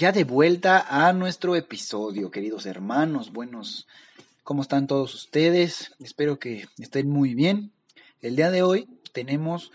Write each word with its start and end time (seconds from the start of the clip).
Ya 0.00 0.12
de 0.12 0.24
vuelta 0.24 0.86
a 0.88 1.12
nuestro 1.12 1.56
episodio, 1.56 2.30
queridos 2.30 2.64
hermanos, 2.64 3.32
buenos, 3.34 3.86
¿cómo 4.44 4.62
están 4.62 4.86
todos 4.86 5.14
ustedes? 5.14 5.92
Espero 5.98 6.38
que 6.38 6.66
estén 6.78 7.10
muy 7.10 7.34
bien. 7.34 7.74
El 8.22 8.34
día 8.34 8.50
de 8.50 8.62
hoy 8.62 8.88
tenemos 9.12 9.72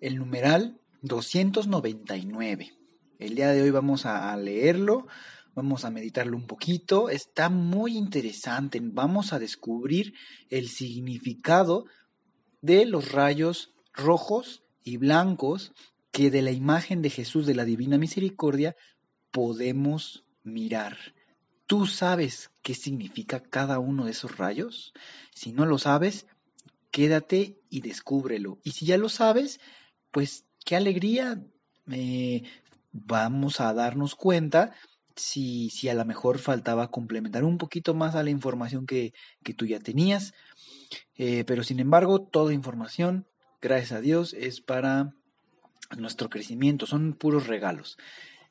el 0.00 0.16
numeral 0.16 0.80
299. 1.02 2.72
El 3.20 3.36
día 3.36 3.50
de 3.50 3.62
hoy 3.62 3.70
vamos 3.70 4.06
a 4.06 4.36
leerlo, 4.36 5.06
vamos 5.54 5.84
a 5.84 5.92
meditarlo 5.92 6.36
un 6.36 6.48
poquito. 6.48 7.08
Está 7.08 7.48
muy 7.48 7.96
interesante. 7.96 8.80
Vamos 8.82 9.32
a 9.32 9.38
descubrir 9.38 10.14
el 10.48 10.68
significado 10.68 11.84
de 12.60 12.86
los 12.86 13.12
rayos 13.12 13.72
rojos 13.94 14.64
y 14.82 14.96
blancos 14.96 15.72
que 16.10 16.32
de 16.32 16.42
la 16.42 16.50
imagen 16.50 17.02
de 17.02 17.10
Jesús 17.10 17.46
de 17.46 17.54
la 17.54 17.64
Divina 17.64 17.98
Misericordia 17.98 18.74
podemos 19.30 20.24
mirar. 20.42 20.96
¿Tú 21.66 21.86
sabes 21.86 22.50
qué 22.62 22.74
significa 22.74 23.40
cada 23.40 23.78
uno 23.78 24.06
de 24.06 24.10
esos 24.10 24.38
rayos? 24.38 24.92
Si 25.34 25.52
no 25.52 25.66
lo 25.66 25.78
sabes, 25.78 26.26
quédate 26.90 27.60
y 27.68 27.80
descúbrelo. 27.80 28.58
Y 28.64 28.72
si 28.72 28.86
ya 28.86 28.98
lo 28.98 29.08
sabes, 29.08 29.60
pues 30.10 30.44
qué 30.64 30.76
alegría. 30.76 31.42
Eh, 31.90 32.42
vamos 32.92 33.60
a 33.60 33.72
darnos 33.72 34.14
cuenta 34.14 34.72
si, 35.16 35.70
si 35.70 35.88
a 35.88 35.94
lo 35.94 36.04
mejor 36.04 36.38
faltaba 36.38 36.90
complementar 36.90 37.44
un 37.44 37.58
poquito 37.58 37.94
más 37.94 38.14
a 38.14 38.22
la 38.22 38.30
información 38.30 38.86
que, 38.86 39.12
que 39.44 39.54
tú 39.54 39.66
ya 39.66 39.78
tenías. 39.78 40.34
Eh, 41.16 41.44
pero 41.44 41.62
sin 41.62 41.80
embargo, 41.80 42.20
toda 42.20 42.52
información, 42.52 43.26
gracias 43.60 43.92
a 43.92 44.00
Dios, 44.00 44.34
es 44.34 44.60
para 44.60 45.14
nuestro 45.96 46.30
crecimiento, 46.30 46.86
son 46.86 47.12
puros 47.12 47.46
regalos. 47.46 47.98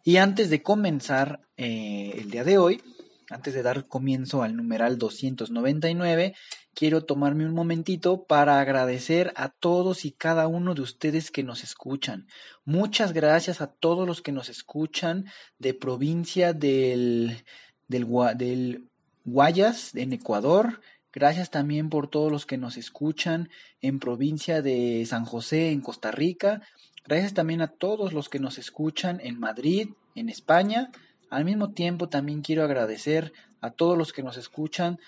Y 0.09 0.17
antes 0.17 0.49
de 0.49 0.63
comenzar 0.63 1.41
eh, 1.55 2.15
el 2.17 2.31
día 2.31 2.43
de 2.43 2.57
hoy, 2.57 2.81
antes 3.29 3.53
de 3.53 3.61
dar 3.61 3.85
comienzo 3.85 4.41
al 4.41 4.55
numeral 4.55 4.97
299, 4.97 6.33
quiero 6.73 7.05
tomarme 7.05 7.45
un 7.45 7.53
momentito 7.53 8.23
para 8.23 8.59
agradecer 8.59 9.31
a 9.35 9.49
todos 9.49 10.05
y 10.05 10.11
cada 10.11 10.47
uno 10.47 10.73
de 10.73 10.81
ustedes 10.81 11.29
que 11.29 11.43
nos 11.43 11.63
escuchan. 11.63 12.25
Muchas 12.65 13.13
gracias 13.13 13.61
a 13.61 13.67
todos 13.67 14.07
los 14.07 14.23
que 14.23 14.31
nos 14.31 14.49
escuchan 14.49 15.25
de 15.59 15.75
provincia 15.75 16.53
del, 16.53 17.43
del, 17.87 18.07
del 18.35 18.89
Guayas, 19.25 19.93
en 19.93 20.13
Ecuador. 20.13 20.81
Gracias 21.13 21.51
también 21.51 21.91
por 21.91 22.07
todos 22.07 22.31
los 22.31 22.47
que 22.47 22.57
nos 22.57 22.77
escuchan 22.77 23.51
en 23.79 23.99
provincia 23.99 24.63
de 24.63 25.05
San 25.05 25.25
José, 25.25 25.69
en 25.69 25.81
Costa 25.81 26.09
Rica. 26.09 26.63
Gracias 27.09 27.33
también 27.33 27.63
a 27.63 27.69
todos 27.69 28.13
los 28.13 28.29
que 28.29 28.37
nos 28.37 28.59
escuchan 28.59 29.19
en 29.23 29.39
Madrid, 29.39 29.89
en 30.13 30.29
España. 30.29 30.91
Al 31.31 31.43
mismo 31.43 31.71
tiempo 31.71 32.07
también 32.07 32.41
quiero 32.43 32.63
agradecer 32.63 33.33
a 33.61 33.71
todos 33.71 33.97
los 33.97 34.13
que 34.13 34.21
nos 34.21 34.37
escuchan 34.37 34.99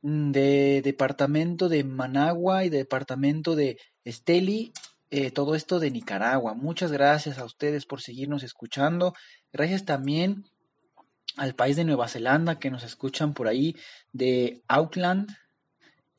mm, 0.00 0.30
de 0.30 0.80
departamento 0.82 1.68
de 1.68 1.84
Managua 1.84 2.64
y 2.64 2.70
de 2.70 2.78
departamento 2.78 3.54
de 3.54 3.76
Esteli, 4.02 4.72
eh, 5.10 5.30
todo 5.30 5.54
esto 5.54 5.78
de 5.78 5.90
Nicaragua. 5.90 6.54
Muchas 6.54 6.90
gracias 6.90 7.36
a 7.36 7.44
ustedes 7.44 7.84
por 7.84 8.00
seguirnos 8.00 8.42
escuchando. 8.44 9.12
Gracias 9.52 9.84
también 9.84 10.46
al 11.36 11.54
país 11.54 11.76
de 11.76 11.84
Nueva 11.84 12.08
Zelanda 12.08 12.58
que 12.58 12.70
nos 12.70 12.82
escuchan 12.82 13.34
por 13.34 13.46
ahí 13.46 13.76
de 14.14 14.62
Auckland, 14.68 15.28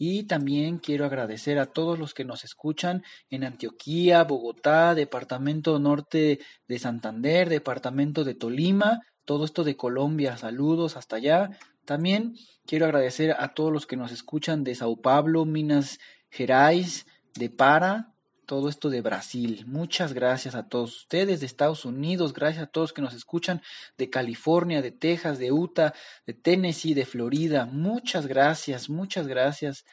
y 0.06 0.24
también 0.24 0.80
quiero 0.80 1.06
agradecer 1.06 1.58
a 1.59 1.68
todos 1.68 1.97
los 1.97 2.14
que 2.14 2.25
nos 2.25 2.44
escuchan 2.44 3.03
en 3.30 3.46
Antioquía, 3.46 4.25
Bogotá, 4.25 4.96
Departamento 4.96 5.80
Norte 5.80 6.40
de 6.68 6.80
Santander, 6.80 7.47
Departamento 7.47 8.25
de 8.25 8.36
Tolima, 8.36 9.00
todo 9.24 9.46
esto 9.46 9.63
de 9.63 9.78
Colombia. 9.78 10.36
Saludos 10.36 10.97
hasta 10.97 11.16
allá. 11.16 11.52
También 11.86 12.36
quiero 12.66 12.84
agradecer 12.84 13.31
a 13.40 13.53
todos 13.53 13.72
los 13.72 13.88
que 13.88 13.96
nos 13.96 14.12
escuchan 14.12 14.66
de 14.66 14.75
Sao 14.75 14.97
Paulo, 14.97 15.46
Minas 15.46 16.00
Gerais, 16.30 17.06
de 17.36 17.50
Para, 17.50 18.12
todo 18.46 18.70
esto 18.70 18.90
de 18.90 19.02
Brasil. 19.02 19.64
Muchas 19.68 20.14
gracias 20.14 20.56
a 20.56 20.68
todos 20.68 20.98
ustedes 20.98 21.40
de 21.40 21.46
Estados 21.46 21.86
Unidos, 21.86 22.34
gracias 22.34 22.64
a 22.64 22.68
todos 22.68 22.94
que 22.94 23.02
nos 23.02 23.14
escuchan 23.14 23.62
de 23.98 24.09
California, 24.09 24.81
de 24.81 24.92
Texas, 24.92 25.40
de 25.40 25.52
Utah, 25.52 25.94
de 26.26 26.34
Tennessee, 26.34 26.94
de 26.94 27.06
Florida. 27.06 27.66
Muchas 27.66 28.28
gracias, 28.28 28.90
muchas 28.90 29.28
gracias 29.28 29.86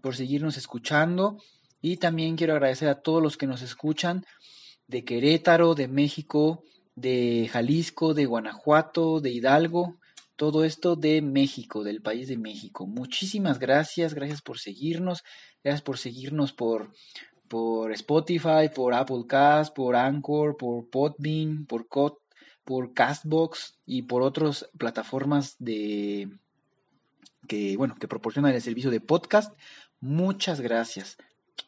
por 0.00 0.16
seguirnos 0.16 0.56
escuchando. 0.56 1.38
Y 1.80 1.98
también 1.98 2.36
quiero 2.36 2.54
agradecer 2.54 2.88
a 2.88 3.02
todos 3.02 3.22
los 3.22 3.36
que 3.36 3.46
nos 3.46 3.62
escuchan 3.62 4.24
de 4.86 5.04
Querétaro, 5.04 5.74
de 5.74 5.88
México, 5.88 6.64
de 6.94 7.48
Jalisco, 7.52 8.14
de 8.14 8.24
Guanajuato, 8.24 9.20
de 9.20 9.30
Hidalgo, 9.30 9.98
todo 10.36 10.64
esto 10.64 10.96
de 10.96 11.22
México, 11.22 11.82
del 11.82 12.02
país 12.02 12.28
de 12.28 12.36
México. 12.38 12.86
Muchísimas 12.86 13.58
gracias, 13.58 14.14
gracias 14.14 14.42
por 14.42 14.58
seguirnos, 14.58 15.22
gracias 15.64 15.82
por 15.82 15.98
seguirnos 15.98 16.52
por 16.52 16.92
por 17.48 17.92
Spotify, 17.92 18.70
por 18.74 18.94
Apple 18.94 19.24
Cast, 19.28 19.74
por 19.74 19.96
Anchor, 19.96 20.56
por 20.56 20.88
Podbean, 20.88 21.66
por 21.66 21.86
por 22.64 22.94
Castbox 22.94 23.78
y 23.86 24.02
por 24.02 24.22
otras 24.22 24.68
plataformas 24.76 25.56
de 25.58 26.28
que 27.46 27.76
bueno 27.76 27.94
que 27.94 28.08
proporcionan 28.08 28.54
el 28.54 28.62
servicio 28.62 28.90
de 28.90 29.00
podcast. 29.00 29.56
Muchas 30.00 30.60
gracias. 30.60 31.16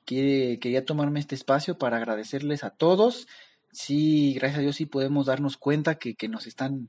quería 0.05 0.85
tomarme 0.85 1.21
este 1.21 1.35
espacio 1.35 1.79
para 1.79 1.97
agradecerles 1.97 2.65
a 2.65 2.71
todos. 2.71 3.27
Sí, 3.73 4.35
gracias 4.35 4.59
a 4.59 4.63
Dios 4.63 4.77
sí 4.77 4.87
podemos 4.87 5.27
darnos 5.27 5.57
cuenta 5.57 5.97
que, 5.97 6.15
que 6.15 6.29
nos 6.29 6.47
están 6.47 6.89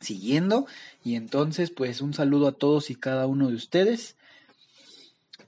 siguiendo. 0.00 0.66
Y 1.02 1.16
entonces, 1.16 1.70
pues 1.70 2.00
un 2.00 2.14
saludo 2.14 2.48
a 2.48 2.52
todos 2.52 2.90
y 2.90 2.94
cada 2.94 3.26
uno 3.26 3.48
de 3.48 3.54
ustedes. 3.54 4.16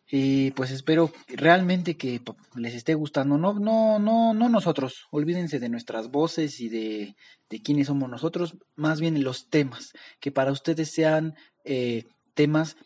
Y 0.09 0.53
pues 0.53 0.71
espero 0.71 1.13
realmente 1.29 1.97
que 1.97 2.21
les 2.55 2.75
esté 2.75 2.95
gustando. 2.95 3.39
No, 3.39 3.55
no, 3.55 3.99
no, 3.99 4.35
no 4.35 4.49
nosotros. 4.49 5.07
Olvídense 5.11 5.59
de 5.59 5.69
nuestras 5.69 6.11
voces 6.11 6.61
y 6.61 6.69
de, 6.69 7.17
de 7.51 7.61
quiénes 7.61 7.89
somos 7.89 8.09
nosotros. 8.09 8.57
Más 8.77 9.01
bien 9.01 9.23
los 9.25 9.49
temas. 9.49 9.93
Que 10.21 10.31
para 10.31 10.53
ustedes 10.53 10.91
sean 10.91 11.35
eh, 11.65 12.05
temas 12.35 12.77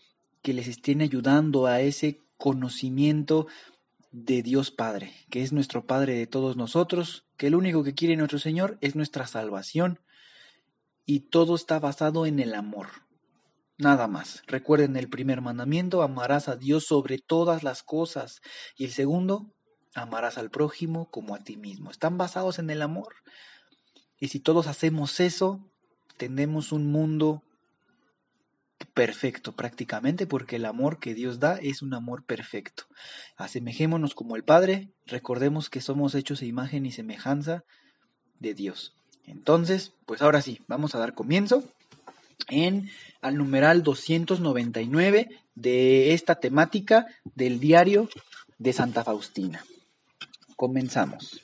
que 0.42 0.54
les 0.54 0.68
estén 0.68 1.02
ayudando 1.02 1.66
a 1.66 1.82
ese 1.82 2.20
conocimiento 2.38 3.46
de 4.12 4.42
Dios 4.42 4.70
Padre, 4.70 5.12
que 5.28 5.42
es 5.42 5.52
nuestro 5.52 5.84
Padre 5.86 6.14
de 6.14 6.26
todos 6.26 6.56
nosotros, 6.56 7.24
que 7.36 7.46
el 7.46 7.54
único 7.54 7.84
que 7.84 7.94
quiere 7.94 8.16
nuestro 8.16 8.38
Señor 8.38 8.78
es 8.80 8.96
nuestra 8.96 9.26
salvación. 9.26 10.00
Y 11.04 11.20
todo 11.20 11.54
está 11.54 11.78
basado 11.78 12.24
en 12.24 12.40
el 12.40 12.54
amor. 12.54 12.88
Nada 13.80 14.08
más. 14.08 14.42
Recuerden 14.46 14.94
el 14.96 15.08
primer 15.08 15.40
mandamiento, 15.40 16.02
amarás 16.02 16.48
a 16.48 16.56
Dios 16.56 16.84
sobre 16.84 17.16
todas 17.16 17.62
las 17.62 17.82
cosas. 17.82 18.42
Y 18.76 18.84
el 18.84 18.90
segundo, 18.90 19.54
amarás 19.94 20.36
al 20.36 20.50
prójimo 20.50 21.10
como 21.10 21.34
a 21.34 21.38
ti 21.38 21.56
mismo. 21.56 21.90
Están 21.90 22.18
basados 22.18 22.58
en 22.58 22.68
el 22.68 22.82
amor. 22.82 23.14
Y 24.18 24.28
si 24.28 24.38
todos 24.38 24.66
hacemos 24.66 25.18
eso, 25.18 25.66
tendremos 26.18 26.72
un 26.72 26.92
mundo 26.92 27.42
perfecto 28.92 29.52
prácticamente, 29.52 30.26
porque 30.26 30.56
el 30.56 30.66
amor 30.66 30.98
que 30.98 31.14
Dios 31.14 31.40
da 31.40 31.56
es 31.56 31.80
un 31.80 31.94
amor 31.94 32.26
perfecto. 32.26 32.84
Asemejémonos 33.36 34.14
como 34.14 34.36
el 34.36 34.44
Padre, 34.44 34.92
recordemos 35.06 35.70
que 35.70 35.80
somos 35.80 36.14
hechos 36.14 36.42
a 36.42 36.44
imagen 36.44 36.84
y 36.84 36.92
semejanza 36.92 37.64
de 38.40 38.52
Dios. 38.52 38.94
Entonces, 39.24 39.94
pues 40.04 40.20
ahora 40.20 40.42
sí, 40.42 40.60
vamos 40.68 40.94
a 40.94 40.98
dar 40.98 41.14
comienzo 41.14 41.64
en 42.48 42.90
al 43.20 43.36
numeral 43.36 43.82
299 43.82 45.28
de 45.54 46.14
esta 46.14 46.36
temática 46.36 47.06
del 47.34 47.60
diario 47.60 48.08
de 48.58 48.72
Santa 48.72 49.04
Faustina. 49.04 49.64
Comenzamos. 50.56 51.40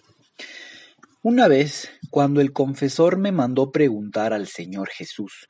Una 1.22 1.48
vez, 1.48 1.90
cuando 2.10 2.40
el 2.40 2.52
confesor 2.52 3.18
me 3.18 3.32
mandó 3.32 3.72
preguntar 3.72 4.32
al 4.32 4.46
Señor 4.46 4.90
Jesús 4.90 5.48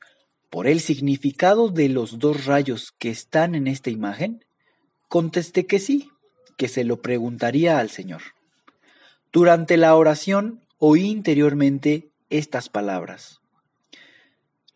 por 0.49 0.67
el 0.67 0.79
significado 0.79 1.69
de 1.69 1.89
los 1.89 2.19
dos 2.19 2.45
rayos 2.45 2.93
que 2.97 3.09
están 3.09 3.53
en 3.53 3.67
esta 3.67 3.89
imagen, 3.89 4.43
contesté 5.07 5.65
que 5.65 5.79
sí, 5.79 6.09
que 6.57 6.67
se 6.67 6.83
lo 6.83 7.01
preguntaría 7.01 7.79
al 7.79 7.89
Señor. 7.89 8.21
Durante 9.31 9.77
la 9.77 9.95
oración 9.95 10.61
oí 10.79 11.05
interiormente 11.05 12.09
estas 12.29 12.69
palabras. 12.69 13.39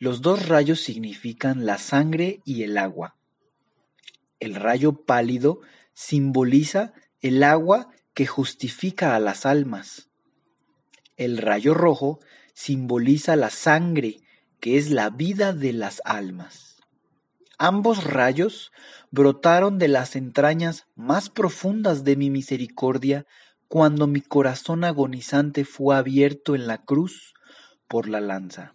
Los 0.01 0.23
dos 0.23 0.47
rayos 0.47 0.81
significan 0.81 1.67
la 1.67 1.77
sangre 1.77 2.41
y 2.43 2.63
el 2.63 2.79
agua. 2.79 3.17
El 4.39 4.55
rayo 4.55 4.93
pálido 5.05 5.61
simboliza 5.93 6.93
el 7.19 7.43
agua 7.43 7.91
que 8.15 8.25
justifica 8.25 9.15
a 9.15 9.19
las 9.19 9.45
almas. 9.45 10.09
El 11.17 11.37
rayo 11.37 11.75
rojo 11.75 12.19
simboliza 12.55 13.35
la 13.35 13.51
sangre, 13.51 14.21
que 14.59 14.79
es 14.79 14.89
la 14.89 15.11
vida 15.11 15.53
de 15.53 15.71
las 15.71 16.01
almas. 16.03 16.81
Ambos 17.59 18.03
rayos 18.03 18.71
brotaron 19.11 19.77
de 19.77 19.87
las 19.87 20.15
entrañas 20.15 20.87
más 20.95 21.29
profundas 21.29 22.03
de 22.03 22.15
mi 22.15 22.31
misericordia 22.31 23.27
cuando 23.67 24.07
mi 24.07 24.21
corazón 24.21 24.83
agonizante 24.83 25.63
fue 25.63 25.95
abierto 25.95 26.55
en 26.55 26.65
la 26.65 26.79
cruz 26.79 27.35
por 27.87 28.09
la 28.09 28.19
lanza. 28.19 28.73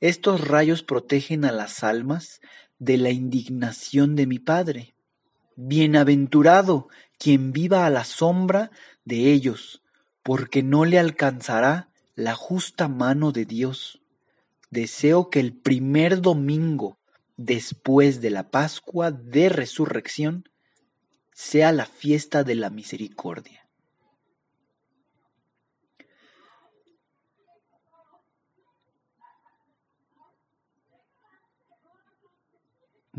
Estos 0.00 0.46
rayos 0.46 0.84
protegen 0.84 1.44
a 1.44 1.50
las 1.50 1.82
almas 1.82 2.40
de 2.78 2.98
la 2.98 3.10
indignación 3.10 4.14
de 4.14 4.26
mi 4.28 4.38
Padre. 4.38 4.94
Bienaventurado 5.56 6.88
quien 7.18 7.50
viva 7.50 7.84
a 7.84 7.90
la 7.90 8.04
sombra 8.04 8.70
de 9.04 9.32
ellos, 9.32 9.82
porque 10.22 10.62
no 10.62 10.84
le 10.84 11.00
alcanzará 11.00 11.88
la 12.14 12.36
justa 12.36 12.86
mano 12.86 13.32
de 13.32 13.44
Dios. 13.44 14.00
Deseo 14.70 15.30
que 15.30 15.40
el 15.40 15.52
primer 15.52 16.20
domingo 16.20 16.98
después 17.36 18.20
de 18.20 18.30
la 18.30 18.50
Pascua 18.50 19.10
de 19.10 19.48
Resurrección 19.48 20.48
sea 21.32 21.72
la 21.72 21.86
fiesta 21.86 22.44
de 22.44 22.54
la 22.54 22.70
misericordia. 22.70 23.67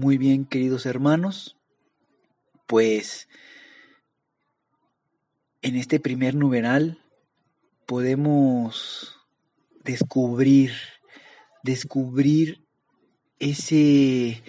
Muy 0.01 0.17
bien, 0.17 0.45
queridos 0.45 0.85
hermanos, 0.85 1.57
pues 2.67 3.27
en 5.61 5.75
este 5.75 5.99
primer 5.99 6.35
numeral 6.35 7.03
podemos 7.85 9.17
descubrir, 9.83 10.71
descubrir 11.63 12.65
ese, 13.39 14.41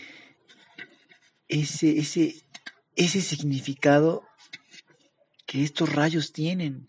ese, 1.48 1.98
ese, 1.98 2.44
ese 2.94 3.20
significado 3.20 4.22
que 5.46 5.64
estos 5.64 5.92
rayos 5.92 6.32
tienen. 6.32 6.86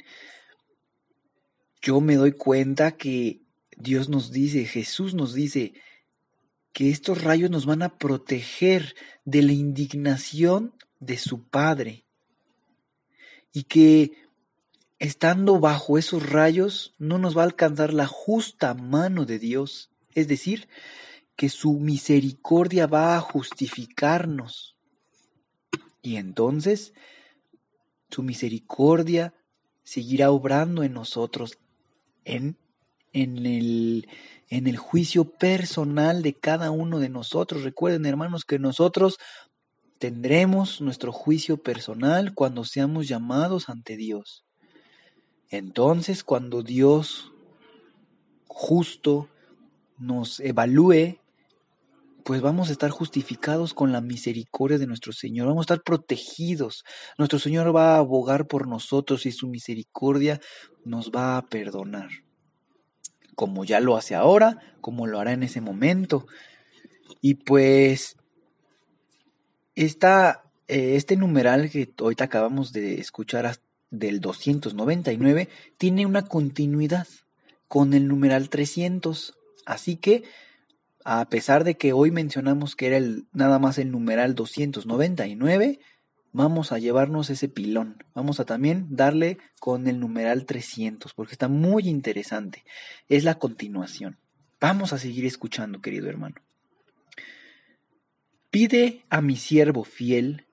Yo 1.81 1.99
me 1.99 2.15
doy 2.15 2.33
cuenta 2.33 2.91
que 2.91 3.41
Dios 3.75 4.07
nos 4.07 4.31
dice, 4.31 4.65
Jesús 4.65 5.15
nos 5.15 5.33
dice, 5.33 5.73
que 6.73 6.89
estos 6.89 7.23
rayos 7.23 7.49
nos 7.49 7.65
van 7.65 7.81
a 7.81 7.97
proteger 7.97 8.95
de 9.25 9.41
la 9.41 9.53
indignación 9.53 10.73
de 10.99 11.17
su 11.17 11.43
Padre. 11.43 12.05
Y 13.51 13.63
que 13.63 14.13
estando 14.99 15.59
bajo 15.59 15.97
esos 15.97 16.29
rayos 16.29 16.95
no 16.97 17.17
nos 17.17 17.35
va 17.35 17.41
a 17.41 17.45
alcanzar 17.45 17.93
la 17.93 18.07
justa 18.07 18.73
mano 18.73 19.25
de 19.25 19.39
Dios. 19.39 19.91
Es 20.13 20.27
decir, 20.27 20.69
que 21.35 21.49
su 21.49 21.79
misericordia 21.79 22.87
va 22.87 23.17
a 23.17 23.19
justificarnos. 23.19 24.77
Y 26.01 26.15
entonces 26.15 26.93
su 28.09 28.23
misericordia 28.23 29.33
seguirá 29.83 30.31
obrando 30.31 30.83
en 30.83 30.93
nosotros, 30.93 31.57
en, 32.25 32.57
en 33.13 33.45
el 33.45 34.07
en 34.51 34.67
el 34.67 34.77
juicio 34.77 35.23
personal 35.23 36.21
de 36.21 36.33
cada 36.33 36.71
uno 36.71 36.99
de 36.99 37.09
nosotros. 37.09 37.63
Recuerden, 37.63 38.05
hermanos, 38.05 38.43
que 38.43 38.59
nosotros 38.59 39.17
tendremos 39.97 40.81
nuestro 40.81 41.13
juicio 41.13 41.57
personal 41.57 42.33
cuando 42.35 42.65
seamos 42.65 43.07
llamados 43.07 43.69
ante 43.69 43.95
Dios. 43.95 44.43
Entonces, 45.49 46.25
cuando 46.25 46.63
Dios 46.63 47.31
justo 48.47 49.29
nos 49.97 50.41
evalúe, 50.41 51.21
pues 52.25 52.41
vamos 52.41 52.69
a 52.69 52.73
estar 52.73 52.89
justificados 52.89 53.73
con 53.73 53.93
la 53.93 54.01
misericordia 54.01 54.77
de 54.77 54.85
nuestro 54.85 55.13
Señor, 55.13 55.47
vamos 55.47 55.61
a 55.61 55.73
estar 55.73 55.83
protegidos. 55.83 56.83
Nuestro 57.17 57.39
Señor 57.39 57.73
va 57.73 57.95
a 57.95 57.99
abogar 57.99 58.47
por 58.47 58.67
nosotros 58.67 59.25
y 59.25 59.31
su 59.31 59.47
misericordia 59.47 60.41
nos 60.83 61.09
va 61.09 61.37
a 61.37 61.45
perdonar 61.45 62.09
como 63.35 63.65
ya 63.65 63.79
lo 63.79 63.97
hace 63.97 64.15
ahora, 64.15 64.59
como 64.81 65.07
lo 65.07 65.19
hará 65.19 65.33
en 65.33 65.43
ese 65.43 65.61
momento. 65.61 66.27
Y 67.21 67.35
pues 67.35 68.17
esta, 69.75 70.43
eh, 70.67 70.95
este 70.95 71.15
numeral 71.17 71.69
que 71.69 71.89
ahorita 71.99 72.25
acabamos 72.25 72.73
de 72.73 72.99
escuchar 72.99 73.57
del 73.89 74.21
299 74.21 75.49
tiene 75.77 76.05
una 76.05 76.23
continuidad 76.23 77.07
con 77.67 77.93
el 77.93 78.07
numeral 78.07 78.49
300. 78.49 79.37
Así 79.65 79.95
que, 79.95 80.23
a 81.03 81.23
pesar 81.29 81.63
de 81.63 81.77
que 81.77 81.93
hoy 81.93 82.11
mencionamos 82.11 82.75
que 82.75 82.87
era 82.87 82.97
el, 82.97 83.25
nada 83.33 83.59
más 83.59 83.77
el 83.77 83.91
numeral 83.91 84.35
299, 84.35 85.79
vamos 86.33 86.71
a 86.71 86.79
llevarnos 86.79 87.29
ese 87.29 87.47
pilón. 87.47 88.03
Vamos 88.13 88.39
a 88.39 88.45
también 88.45 88.87
darle 88.89 89.37
con 89.59 89.87
el 89.87 89.99
numeral 89.99 90.45
300, 90.45 91.13
porque 91.13 91.33
está 91.33 91.47
muy 91.47 91.87
interesante. 91.87 92.63
Es 93.09 93.23
la 93.23 93.35
continuación. 93.35 94.17
Vamos 94.59 94.93
a 94.93 94.97
seguir 94.97 95.25
escuchando, 95.25 95.81
querido 95.81 96.09
hermano. 96.09 96.35
Pide 98.49 99.05
a 99.09 99.21
mi 99.21 99.35
siervo 99.35 99.83
fiel. 99.83 100.45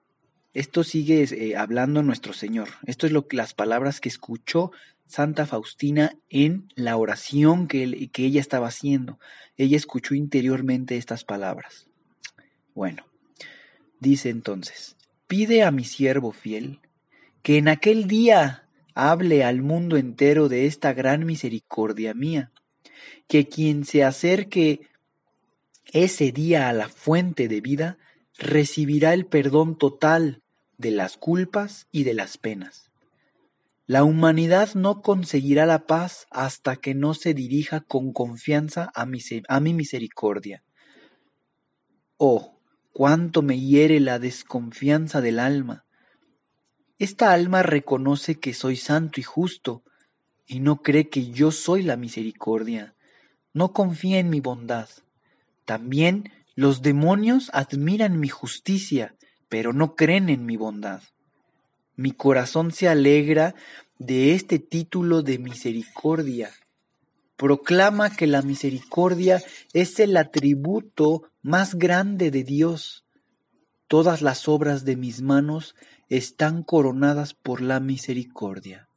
Esto 0.55 0.85
sigue 0.85 1.25
eh, 1.31 1.57
hablando 1.57 2.03
nuestro 2.03 2.33
Señor. 2.33 2.69
Esto 2.87 3.07
es 3.07 3.13
lo 3.13 3.27
que 3.29 3.37
las 3.37 3.55
palabras 3.55 4.01
que 4.01 4.09
escuchó 4.09 4.73
Santa 5.07 5.47
Faustina 5.47 6.17
en 6.29 6.69
la 6.75 6.97
oración 6.97 7.67
que, 7.67 8.09
que 8.11 8.25
ella 8.25 8.41
estaba 8.41 8.69
haciendo. 8.69 9.19
Ella 9.57 9.77
escuchó 9.77 10.15
interiormente 10.15 10.97
estas 10.97 11.25
palabras. 11.25 11.89
Bueno, 12.75 13.05
dice 14.01 14.31
entonces, 14.31 14.98
Pide 15.29 15.63
a 15.63 15.71
mi 15.71 15.85
siervo 15.85 16.33
fiel 16.33 16.81
que 17.43 17.59
en 17.59 17.69
aquel 17.69 18.09
día 18.09 18.67
hable 18.95 19.45
al 19.45 19.63
mundo 19.63 19.97
entero 19.97 20.49
de 20.49 20.67
esta 20.67 20.93
gran 20.95 21.25
misericordia 21.25 22.15
mía, 22.15 22.51
que 23.29 23.47
quien 23.47 23.85
se 23.85 24.05
acerque 24.05 24.89
ese 25.93 26.33
día 26.33 26.69
a 26.69 26.73
la 26.73 26.89
fuente 26.89 27.47
de 27.47 27.61
vida 27.61 27.99
recibirá 28.39 29.13
el 29.13 29.27
perdón 29.27 29.77
total 29.77 30.43
de 30.79 30.91
las 30.91 31.17
culpas 31.17 31.87
y 31.93 32.05
de 32.05 32.15
las 32.15 32.39
penas. 32.39 32.91
La 33.87 34.05
humanidad 34.05 34.75
no 34.75 35.03
conseguirá 35.03 35.67
la 35.67 35.87
paz 35.87 36.27
hasta 36.31 36.77
que 36.77 36.95
no 36.95 37.15
se 37.15 37.35
dirija 37.35 37.81
con 37.81 38.13
confianza 38.13 38.91
a 38.95 39.07
mi, 39.07 39.21
a 39.49 39.61
mi 39.61 39.75
misericordia. 39.75 40.63
Oh, 42.17 42.58
cuánto 42.93 43.43
me 43.43 43.59
hiere 43.59 44.01
la 44.01 44.19
desconfianza 44.19 45.21
del 45.21 45.39
alma. 45.39 45.85
Esta 46.99 47.33
alma 47.33 47.63
reconoce 47.63 48.41
que 48.41 48.55
soy 48.55 48.77
santo 48.77 49.21
y 49.21 49.23
justo, 49.23 49.83
y 50.47 50.61
no 50.61 50.83
cree 50.83 51.09
que 51.09 51.31
yo 51.31 51.51
soy 51.51 51.83
la 51.83 51.97
misericordia, 51.97 52.95
no 53.53 53.73
confía 53.73 54.19
en 54.19 54.31
mi 54.31 54.41
bondad. 54.41 54.89
También 55.65 56.33
los 56.55 56.83
demonios 56.83 57.51
admiran 57.53 58.19
mi 58.19 58.29
justicia, 58.29 59.15
pero 59.49 59.73
no 59.73 59.95
creen 59.95 60.29
en 60.29 60.45
mi 60.45 60.57
bondad. 60.57 61.03
Mi 61.95 62.13
corazón 62.13 62.73
se 62.73 62.89
alegra 62.89 63.55
de 63.99 64.35
este 64.35 64.59
título 64.59 65.23
de 65.23 65.39
misericordia. 65.39 66.51
Proclama 67.37 68.11
que 68.11 68.27
la 68.27 68.43
misericordia 68.43 69.43
es 69.73 70.01
el 70.01 70.17
atributo 70.17 71.31
más 71.49 71.75
grande 71.77 72.31
de 72.31 72.45
Dios. 72.45 73.05
Todas 73.89 74.21
las 74.21 74.49
obras 74.49 74.85
de 74.85 74.97
mis 74.97 75.23
manos 75.23 75.75
están 76.11 76.63
coronadas 76.63 77.33
por 77.33 77.63
la 77.63 77.81
misericordia. 77.81 78.89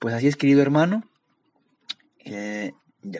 Pues 0.00 0.14
así 0.14 0.26
es, 0.26 0.36
querido 0.36 0.62
hermano. 0.62 1.08
Eh, 2.24 2.72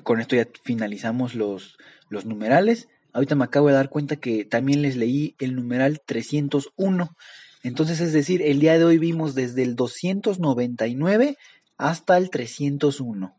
con 0.02 0.20
esto 0.20 0.34
ya 0.34 0.48
finalizamos 0.64 1.36
los, 1.36 1.78
los 2.08 2.26
numerales. 2.26 2.88
Ahorita 3.12 3.36
me 3.36 3.44
acabo 3.44 3.68
de 3.68 3.74
dar 3.74 3.88
cuenta 3.88 4.16
que 4.16 4.44
también 4.44 4.82
les 4.82 4.96
leí 4.96 5.36
el 5.38 5.54
numeral 5.54 6.02
301. 6.04 7.16
Entonces, 7.62 8.00
es 8.00 8.12
decir, 8.12 8.42
el 8.42 8.58
día 8.58 8.78
de 8.78 8.84
hoy 8.84 8.98
vimos 8.98 9.36
desde 9.36 9.62
el 9.62 9.76
299 9.76 11.38
hasta 11.78 12.18
el 12.18 12.30
301 12.30 13.36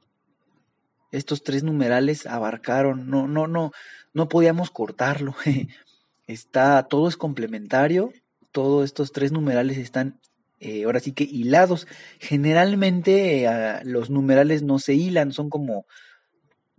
estos 1.12 1.44
tres 1.44 1.64
numerales 1.64 2.26
abarcaron, 2.26 3.10
no, 3.10 3.28
no, 3.28 3.48
no, 3.48 3.72
no 4.14 4.30
podíamos 4.30 4.72
cortarlo. 4.72 5.36
Está, 6.28 6.84
todo 6.84 7.08
es 7.08 7.16
complementario, 7.16 8.12
todos 8.52 8.84
estos 8.84 9.12
tres 9.12 9.32
numerales 9.32 9.78
están 9.78 10.20
eh, 10.60 10.84
ahora 10.86 11.00
sí 11.00 11.12
que 11.12 11.24
hilados. 11.24 11.88
Generalmente 12.20 13.46
eh, 13.46 13.80
los 13.84 14.10
numerales 14.10 14.64
no 14.64 14.80
se 14.80 14.94
hilan, 14.96 15.32
son 15.32 15.50
como, 15.50 15.86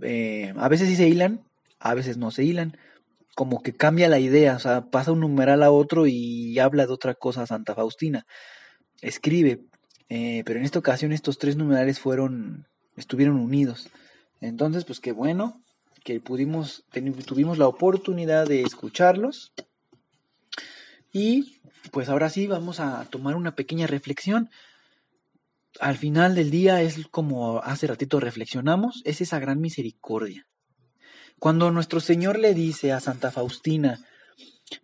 eh, 0.03 0.53
a 0.57 0.69
veces 0.69 0.89
sí 0.89 0.97
se 0.97 1.09
hilan, 1.09 1.45
a 1.79 1.95
veces 1.95 2.17
no 2.19 2.31
se 2.31 2.45
hilan. 2.45 2.77
Como 3.35 3.63
que 3.63 3.73
cambia 3.73 4.09
la 4.09 4.19
idea, 4.19 4.57
o 4.57 4.59
sea, 4.59 4.91
pasa 4.91 5.13
un 5.13 5.21
numeral 5.21 5.63
a 5.63 5.71
otro 5.71 6.07
y 6.07 6.59
habla 6.59 6.87
de 6.87 6.93
otra 6.93 7.15
cosa 7.15 7.47
Santa 7.47 7.75
Faustina. 7.75 8.27
Escribe, 9.01 9.61
pero 10.09 10.59
en 10.59 10.65
esta 10.65 10.81
ocasión 10.81 11.13
estos 11.13 11.39
tres 11.39 11.57
numerales 11.57 12.01
fueron, 12.01 12.67
estuvieron 12.97 13.37
unidos. 13.37 13.89
Entonces, 14.41 14.85
pues 14.85 15.01
qué 15.01 15.13
bueno 15.13 15.63
que 16.05 16.21
pudimos, 16.21 16.85
tuvimos 17.27 17.59
la 17.59 17.69
oportunidad 17.69 18.47
de 18.47 18.63
escucharlos. 18.63 19.53
Y 21.13 21.61
pues 21.91 22.09
ahora 22.09 22.31
sí 22.31 22.47
vamos 22.47 22.81
a 22.81 23.05
tomar 23.11 23.37
una 23.37 23.55
pequeña 23.55 23.87
reflexión. 23.87 24.51
Al 25.81 25.97
final 25.97 26.35
del 26.35 26.51
día 26.51 26.83
es 26.83 27.07
como 27.11 27.59
hace 27.59 27.87
ratito 27.87 28.21
reflexionamos, 28.21 29.03
es 29.05 29.21
esa 29.21 29.39
gran 29.39 29.61
misericordia. 29.61 30.47
Cuando 31.39 31.71
nuestro 31.71 32.01
Señor 32.01 32.39
le 32.39 32.55
dice 32.55 32.93
a 32.93 33.01
Santa 33.01 33.31
Faustina, 33.31 34.01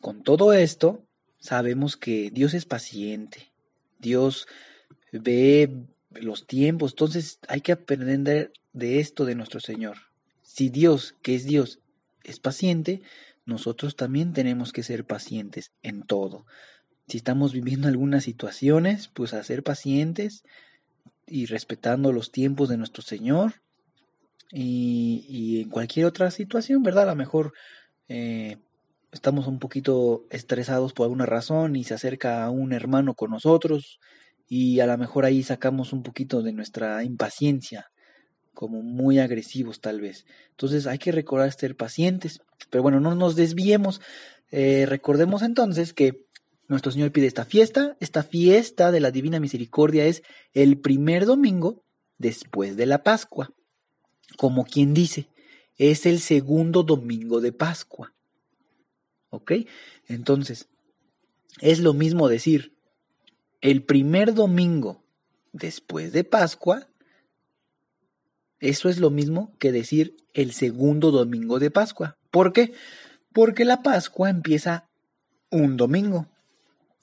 con 0.00 0.22
todo 0.22 0.52
esto, 0.52 1.06
sabemos 1.38 1.96
que 1.96 2.30
Dios 2.30 2.52
es 2.54 2.66
paciente, 2.66 3.52
Dios 3.98 4.46
ve 5.12 5.86
los 6.10 6.46
tiempos, 6.46 6.92
entonces 6.92 7.38
hay 7.48 7.60
que 7.60 7.72
aprender 7.72 8.52
de 8.72 9.00
esto 9.00 9.24
de 9.24 9.34
nuestro 9.34 9.60
Señor. 9.60 9.98
Si 10.42 10.68
Dios, 10.68 11.14
que 11.22 11.34
es 11.34 11.44
Dios, 11.44 11.80
es 12.24 12.40
paciente, 12.40 13.02
nosotros 13.46 13.94
también 13.94 14.32
tenemos 14.32 14.72
que 14.72 14.82
ser 14.82 15.04
pacientes 15.04 15.72
en 15.82 16.02
todo 16.02 16.46
si 17.06 17.18
estamos 17.18 17.52
viviendo 17.52 17.88
algunas 17.88 18.24
situaciones, 18.24 19.08
pues 19.08 19.34
a 19.34 19.42
ser 19.44 19.62
pacientes 19.62 20.44
y 21.26 21.46
respetando 21.46 22.12
los 22.12 22.30
tiempos 22.30 22.68
de 22.68 22.76
nuestro 22.76 23.02
Señor. 23.02 23.54
Y, 24.50 25.62
en 25.62 25.70
cualquier 25.70 26.06
otra 26.06 26.30
situación, 26.30 26.82
¿verdad? 26.82 27.04
A 27.04 27.12
lo 27.12 27.16
mejor 27.16 27.52
eh, 28.08 28.58
estamos 29.12 29.46
un 29.46 29.58
poquito 29.58 30.26
estresados 30.30 30.92
por 30.92 31.04
alguna 31.04 31.26
razón 31.26 31.76
y 31.76 31.84
se 31.84 31.94
acerca 31.94 32.48
un 32.50 32.72
hermano 32.72 33.14
con 33.14 33.30
nosotros 33.30 33.98
y 34.48 34.80
a 34.80 34.86
lo 34.86 34.96
mejor 34.98 35.24
ahí 35.24 35.42
sacamos 35.42 35.92
un 35.92 36.02
poquito 36.02 36.42
de 36.42 36.52
nuestra 36.52 37.02
impaciencia, 37.02 37.90
como 38.52 38.82
muy 38.82 39.18
agresivos 39.18 39.80
tal 39.80 40.00
vez. 40.00 40.26
Entonces 40.50 40.86
hay 40.86 40.98
que 40.98 41.12
recordar 41.12 41.52
ser 41.52 41.76
pacientes, 41.76 42.40
pero 42.70 42.82
bueno, 42.82 43.00
no 43.00 43.14
nos 43.14 43.36
desviemos. 43.36 44.00
Eh, 44.50 44.86
recordemos 44.86 45.42
entonces 45.42 45.92
que 45.92 46.26
nuestro 46.68 46.92
Señor 46.92 47.12
pide 47.12 47.26
esta 47.26 47.44
fiesta. 47.44 47.96
Esta 48.00 48.22
fiesta 48.22 48.90
de 48.90 49.00
la 49.00 49.10
Divina 49.10 49.40
Misericordia 49.40 50.06
es 50.06 50.22
el 50.52 50.78
primer 50.78 51.26
domingo 51.26 51.82
después 52.18 52.76
de 52.76 52.86
la 52.86 53.02
Pascua. 53.02 53.50
Como 54.36 54.64
quien 54.64 54.94
dice, 54.94 55.28
es 55.76 56.06
el 56.06 56.20
segundo 56.20 56.82
domingo 56.82 57.40
de 57.40 57.52
Pascua. 57.52 58.14
¿Ok? 59.30 59.52
Entonces, 60.06 60.68
es 61.60 61.80
lo 61.80 61.92
mismo 61.92 62.28
decir 62.28 62.74
el 63.60 63.82
primer 63.82 64.34
domingo 64.34 65.04
después 65.52 66.12
de 66.12 66.24
Pascua. 66.24 66.88
Eso 68.60 68.88
es 68.88 68.98
lo 68.98 69.10
mismo 69.10 69.54
que 69.58 69.72
decir 69.72 70.16
el 70.32 70.52
segundo 70.52 71.10
domingo 71.10 71.58
de 71.58 71.70
Pascua. 71.70 72.18
¿Por 72.30 72.52
qué? 72.52 72.72
Porque 73.32 73.64
la 73.64 73.82
Pascua 73.82 74.30
empieza 74.30 74.88
un 75.50 75.76
domingo. 75.76 76.28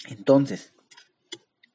Entonces, 0.08 0.74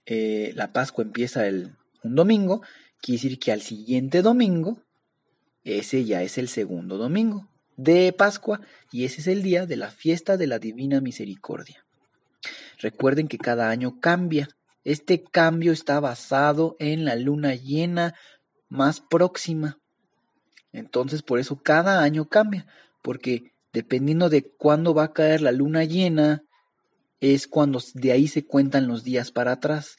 eh, 0.05 0.53
la 0.55 0.73
Pascua 0.73 1.05
empieza 1.05 1.47
el, 1.47 1.77
un 2.03 2.15
domingo, 2.15 2.63
quiere 3.01 3.23
decir 3.23 3.39
que 3.39 3.53
al 3.53 3.63
siguiente 3.63 4.23
domingo, 4.23 4.83
ese 5.65 6.05
ya 6.05 6.23
es 6.23 6.39
el 6.39 6.49
segundo 6.49 6.97
domingo 6.97 7.49
de 7.77 8.13
Pascua 8.13 8.61
y 8.91 9.05
ese 9.05 9.21
es 9.21 9.27
el 9.27 9.43
día 9.43 9.67
de 9.67 9.77
la 9.77 9.91
fiesta 9.91 10.37
de 10.37 10.47
la 10.47 10.59
Divina 10.59 11.01
Misericordia. 11.01 11.85
Recuerden 12.79 13.29
que 13.29 13.39
cada 13.39 13.71
año 13.71 14.01
cambia. 14.01 14.49
Este 14.85 15.23
cambio 15.23 15.73
está 15.73 16.01
basado 16.01 16.77
en 16.79 17.05
la 17.05 17.17
luna 17.17 17.55
llena 17.55 18.15
más 18.69 19.01
próxima. 19.01 19.79
Entonces, 20.73 21.23
por 21.23 21.39
eso 21.39 21.63
cada 21.63 22.03
año 22.03 22.29
cambia, 22.29 22.67
porque 23.03 23.53
dependiendo 23.73 24.29
de 24.29 24.45
cuándo 24.45 24.95
va 24.95 25.05
a 25.05 25.13
caer 25.13 25.41
la 25.41 25.53
luna 25.53 25.85
llena, 25.85 26.45
es 27.21 27.47
cuando 27.47 27.81
de 27.95 28.13
ahí 28.13 28.29
se 28.29 28.45
cuentan 28.45 28.89
los 28.89 29.05
días 29.05 29.31
para 29.31 29.53
atrás. 29.53 29.97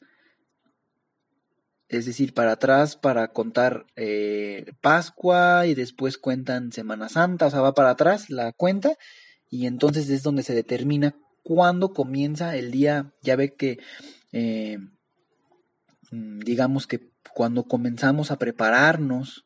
Es 1.90 2.06
decir, 2.06 2.34
para 2.34 2.54
atrás 2.54 2.98
para 2.98 3.30
contar 3.30 3.86
eh, 3.96 4.66
Pascua 4.82 5.66
y 5.68 5.74
después 5.74 6.18
cuentan 6.18 6.72
Semana 6.72 7.08
Santa, 7.08 7.48
o 7.48 7.50
sea, 7.50 7.62
va 7.62 7.74
para 7.74 7.92
atrás 7.92 8.30
la 8.30 8.52
cuenta 8.52 8.98
y 9.50 9.68
entonces 9.68 10.10
es 10.10 10.22
donde 10.24 10.44
se 10.44 10.54
determina 10.54 11.16
cuándo 11.44 11.94
comienza 11.94 12.56
el 12.58 12.72
día. 12.72 13.14
Ya 13.22 13.38
ve 13.38 13.54
que, 13.56 13.80
eh, 14.34 14.80
mm, 16.12 16.40
digamos 16.40 16.88
que 16.88 17.10
cuando 17.34 17.64
comenzamos 17.64 18.32
a 18.32 18.38
prepararnos 18.38 19.46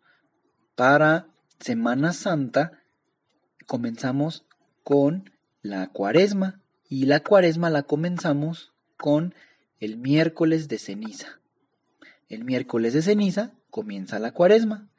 para 0.75 1.27
Semana 1.59 2.13
Santa, 2.13 2.71
comenzamos 3.67 4.45
con 4.83 5.31
la 5.61 5.87
cuaresma, 5.89 6.61
y 6.91 7.05
la 7.05 7.21
cuaresma 7.21 7.69
la 7.69 7.83
comenzamos 7.83 8.73
con 8.97 9.33
el 9.79 9.95
miércoles 9.95 10.67
de 10.67 10.77
ceniza. 10.77 11.39
El 12.27 12.43
miércoles 12.43 12.93
de 12.93 13.01
ceniza 13.01 13.53
comienza 13.69 14.19
la 14.19 14.33
cuaresma. 14.33 14.89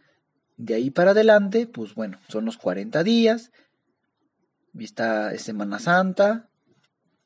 De 0.56 0.72
ahí 0.72 0.90
para 0.90 1.10
adelante, 1.10 1.66
pues 1.66 1.94
bueno, 1.94 2.18
son 2.28 2.46
los 2.46 2.56
40 2.56 3.02
días. 3.04 3.52
Vista 4.72 5.36
Semana 5.36 5.78
Santa. 5.78 6.48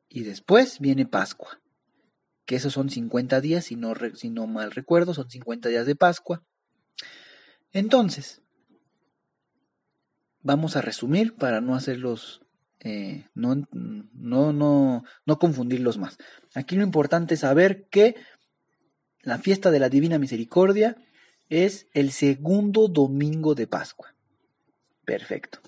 Y 0.09 0.25
después 0.25 0.81
viene 0.81 1.07
Pascua. 1.07 1.61
Que 2.45 2.57
esos 2.57 2.73
son 2.73 2.91
50 2.91 3.41
días, 3.41 3.67
si 3.67 3.77
no, 3.77 3.95
si 4.15 4.31
no 4.31 4.49
mal 4.49 4.73
recuerdo, 4.73 5.15
son 5.15 5.31
50 5.31 5.69
días 5.69 5.87
de 5.87 5.95
Pascua. 5.95 6.43
Entonces, 7.71 8.43
vamos 10.43 10.75
a 10.75 10.83
resumir 10.83 11.37
para 11.37 11.61
no 11.61 11.77
hacerlos 11.77 12.43
eh, 12.81 13.27
no, 13.35 13.67
no, 13.73 14.53
no, 14.53 15.05
no 15.25 15.39
confundirlos 15.39 15.99
más. 15.99 16.19
Aquí 16.55 16.77
lo 16.77 16.83
importante 16.83 17.35
es 17.35 17.41
saber 17.41 17.87
que 17.89 18.17
la 19.23 19.39
fiesta 19.39 19.71
de 19.71 19.81
la 19.81 19.89
Divina 19.89 20.19
Misericordia 20.19 20.97
es 21.49 21.87
el 21.95 22.13
segundo 22.13 22.89
domingo 22.89 23.55
de 23.55 23.67
Pascua. 23.67 24.15
Perfecto. 25.05 25.61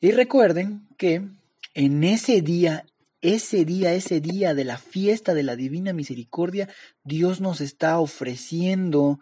Y 0.00 0.12
recuerden 0.12 0.88
que 0.96 1.28
en 1.74 2.04
ese 2.04 2.42
día 2.42 2.84
ese 3.24 3.64
día, 3.64 3.94
ese 3.94 4.20
día 4.20 4.52
de 4.52 4.64
la 4.64 4.76
fiesta 4.76 5.32
de 5.32 5.42
la 5.42 5.56
divina 5.56 5.94
misericordia, 5.94 6.68
Dios 7.04 7.40
nos 7.40 7.62
está 7.62 7.98
ofreciendo, 7.98 9.18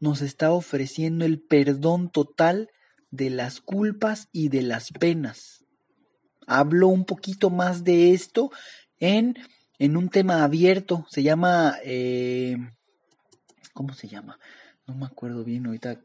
nos 0.00 0.22
está 0.22 0.52
ofreciendo 0.52 1.26
el 1.26 1.38
perdón 1.38 2.10
total 2.10 2.70
de 3.10 3.28
las 3.28 3.60
culpas 3.60 4.30
y 4.32 4.48
de 4.48 4.62
las 4.62 4.90
penas. 4.90 5.61
Hablo 6.46 6.88
un 6.88 7.04
poquito 7.04 7.50
más 7.50 7.84
de 7.84 8.12
esto 8.12 8.50
en, 8.98 9.36
en 9.78 9.96
un 9.96 10.08
tema 10.08 10.44
abierto, 10.44 11.06
se 11.10 11.22
llama, 11.22 11.76
eh, 11.84 12.56
¿cómo 13.72 13.94
se 13.94 14.08
llama? 14.08 14.38
No 14.86 14.94
me 14.94 15.06
acuerdo 15.06 15.44
bien 15.44 15.66
ahorita, 15.66 16.00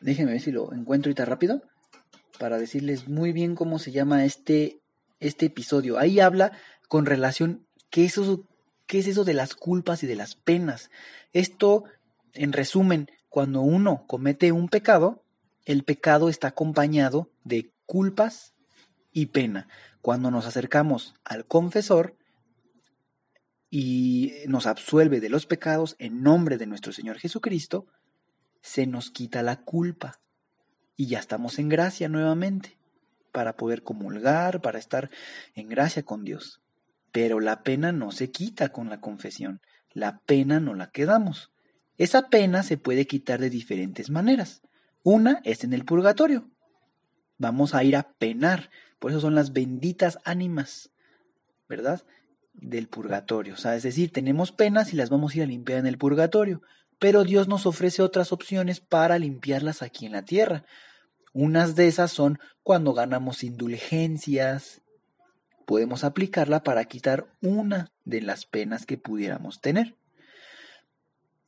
déjenme 0.00 0.32
ver 0.32 0.40
si 0.40 0.52
lo 0.52 0.72
encuentro 0.72 1.10
ahorita 1.10 1.24
rápido, 1.24 1.62
para 2.38 2.58
decirles 2.58 3.08
muy 3.08 3.32
bien 3.32 3.54
cómo 3.54 3.78
se 3.78 3.92
llama 3.92 4.24
este, 4.24 4.80
este 5.20 5.46
episodio. 5.46 5.98
Ahí 5.98 6.20
habla 6.20 6.52
con 6.88 7.06
relación, 7.06 7.66
¿qué 7.90 8.04
es, 8.04 8.18
eso, 8.18 8.46
¿qué 8.86 8.98
es 8.98 9.06
eso 9.06 9.24
de 9.24 9.34
las 9.34 9.54
culpas 9.54 10.02
y 10.02 10.06
de 10.06 10.16
las 10.16 10.34
penas? 10.34 10.90
Esto, 11.32 11.84
en 12.34 12.52
resumen, 12.52 13.08
cuando 13.28 13.60
uno 13.60 14.04
comete 14.06 14.52
un 14.52 14.68
pecado, 14.68 15.22
el 15.64 15.84
pecado 15.84 16.28
está 16.28 16.48
acompañado 16.48 17.30
de 17.44 17.70
culpas 17.86 18.51
y 19.12 19.26
pena. 19.26 19.68
Cuando 20.00 20.30
nos 20.30 20.46
acercamos 20.46 21.14
al 21.24 21.46
confesor 21.46 22.16
y 23.70 24.32
nos 24.48 24.66
absuelve 24.66 25.20
de 25.20 25.28
los 25.28 25.46
pecados 25.46 25.96
en 25.98 26.22
nombre 26.22 26.58
de 26.58 26.66
nuestro 26.66 26.92
Señor 26.92 27.18
Jesucristo, 27.18 27.86
se 28.60 28.86
nos 28.86 29.10
quita 29.10 29.42
la 29.42 29.62
culpa 29.62 30.20
y 30.96 31.06
ya 31.06 31.18
estamos 31.18 31.58
en 31.58 31.68
gracia 31.68 32.08
nuevamente 32.08 32.78
para 33.32 33.56
poder 33.56 33.82
comulgar, 33.82 34.60
para 34.60 34.78
estar 34.78 35.10
en 35.54 35.68
gracia 35.68 36.02
con 36.02 36.24
Dios. 36.24 36.60
Pero 37.12 37.40
la 37.40 37.62
pena 37.62 37.92
no 37.92 38.10
se 38.12 38.30
quita 38.30 38.70
con 38.70 38.88
la 38.88 39.00
confesión, 39.00 39.60
la 39.92 40.20
pena 40.20 40.60
no 40.60 40.74
la 40.74 40.90
quedamos. 40.90 41.52
Esa 41.98 42.28
pena 42.28 42.62
se 42.62 42.78
puede 42.78 43.06
quitar 43.06 43.40
de 43.40 43.50
diferentes 43.50 44.10
maneras. 44.10 44.62
Una 45.02 45.40
es 45.44 45.64
en 45.64 45.72
el 45.72 45.84
purgatorio. 45.84 46.50
Vamos 47.38 47.74
a 47.74 47.84
ir 47.84 47.96
a 47.96 48.12
penar. 48.14 48.70
Por 49.02 49.10
eso 49.10 49.20
son 49.20 49.34
las 49.34 49.52
benditas 49.52 50.20
ánimas, 50.22 50.90
¿verdad? 51.68 52.04
Del 52.52 52.86
purgatorio. 52.86 53.54
O 53.54 53.56
sea, 53.56 53.74
es 53.74 53.82
decir, 53.82 54.12
tenemos 54.12 54.52
penas 54.52 54.92
y 54.92 54.96
las 54.96 55.10
vamos 55.10 55.32
a 55.32 55.38
ir 55.38 55.42
a 55.42 55.46
limpiar 55.46 55.80
en 55.80 55.88
el 55.88 55.98
purgatorio. 55.98 56.62
Pero 57.00 57.24
Dios 57.24 57.48
nos 57.48 57.66
ofrece 57.66 58.00
otras 58.00 58.30
opciones 58.30 58.78
para 58.78 59.18
limpiarlas 59.18 59.82
aquí 59.82 60.06
en 60.06 60.12
la 60.12 60.22
tierra. 60.22 60.64
Unas 61.32 61.74
de 61.74 61.88
esas 61.88 62.12
son 62.12 62.38
cuando 62.62 62.94
ganamos 62.94 63.42
indulgencias. 63.42 64.82
Podemos 65.66 66.04
aplicarla 66.04 66.62
para 66.62 66.84
quitar 66.84 67.26
una 67.40 67.90
de 68.04 68.20
las 68.20 68.46
penas 68.46 68.86
que 68.86 68.98
pudiéramos 68.98 69.60
tener. 69.60 69.96